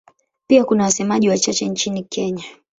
Pia 0.47 0.63
kuna 0.65 0.83
wasemaji 0.83 1.29
wachache 1.29 1.65
nchini 1.69 2.03
Kenya. 2.03 2.43